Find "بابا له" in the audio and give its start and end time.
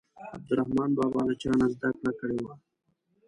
0.97-1.33